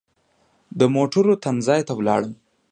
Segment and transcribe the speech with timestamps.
[0.79, 2.33] د موټرو تم ځای ته ولاړم.